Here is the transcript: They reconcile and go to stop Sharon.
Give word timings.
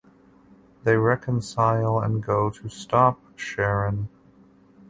They 0.83 0.97
reconcile 0.97 1.99
and 1.99 2.23
go 2.23 2.49
to 2.49 2.69
stop 2.69 3.19
Sharon. 3.37 4.09